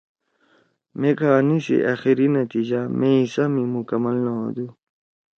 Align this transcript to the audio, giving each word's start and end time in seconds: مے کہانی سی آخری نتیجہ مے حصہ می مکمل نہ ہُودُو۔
مے 0.99 1.11
کہانی 1.19 1.57
سی 1.65 1.75
آخری 1.91 2.27
نتیجہ 2.37 2.81
مے 2.99 3.09
حصہ 3.21 3.43
می 3.53 3.63
مکمل 3.75 4.15
نہ 4.25 4.31
ہُودُو۔ 4.37 4.67